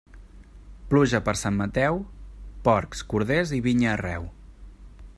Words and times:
Pluja 0.93 1.19
per 1.27 1.35
Sant 1.41 1.59
Mateu, 1.59 2.01
porcs, 2.69 3.07
corders 3.15 3.55
i 3.59 3.61
vinya 3.71 3.93
arreu. 3.99 4.31